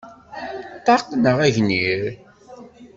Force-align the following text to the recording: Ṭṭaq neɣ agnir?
Ṭṭaq 0.79 1.07
neɣ 1.15 1.37
agnir? 1.47 2.01